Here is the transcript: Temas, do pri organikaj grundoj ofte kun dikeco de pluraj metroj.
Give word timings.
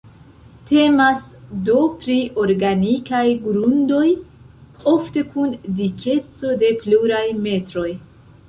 Temas, 0.69 1.25
do 1.67 1.75
pri 1.99 2.15
organikaj 2.45 3.21
grundoj 3.45 4.07
ofte 4.95 5.27
kun 5.35 5.55
dikeco 5.83 6.59
de 6.65 6.73
pluraj 6.85 7.25
metroj. 7.47 7.89